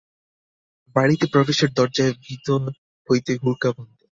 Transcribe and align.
বাড়িতে 0.95 1.25
প্রবেশের 1.33 1.69
দরজায় 1.73 2.13
ভিতর 2.25 2.61
হইতে 3.09 3.31
হুড়কা 3.41 3.69
বন্ধ। 3.77 3.99